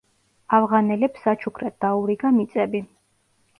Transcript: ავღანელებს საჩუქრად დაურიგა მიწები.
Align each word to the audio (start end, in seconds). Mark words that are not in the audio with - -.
ავღანელებს 0.59 1.27
საჩუქრად 1.27 1.77
დაურიგა 1.87 2.35
მიწები. 2.41 2.85